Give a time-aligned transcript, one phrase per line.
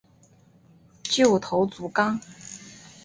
[1.03, 2.19] 旧头足纲